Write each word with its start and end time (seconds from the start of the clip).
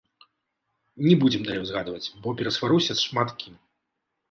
Не 1.07 1.13
будзем 1.25 1.41
далей 1.49 1.61
узгадваць, 1.67 2.11
бо 2.25 2.35
перасваруся 2.41 2.91
з 2.99 3.05
шмат 3.07 3.29
кім. 3.45 3.53